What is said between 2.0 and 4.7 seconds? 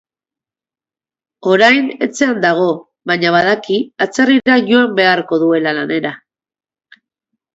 etxean dago, baina badaki atzerrira